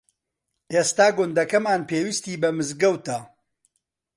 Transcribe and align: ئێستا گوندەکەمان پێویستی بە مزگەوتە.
ئێستا 0.73 1.07
گوندەکەمان 1.17 1.81
پێویستی 1.89 2.39
بە 2.41 2.49
مزگەوتە. 2.57 3.19